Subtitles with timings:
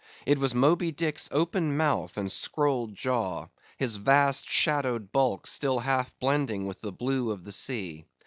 [0.25, 6.11] It was Moby Dick's open mouth and scrolled jaw; his vast, shadowed bulk still half
[6.17, 8.07] blending with the blue of the sea.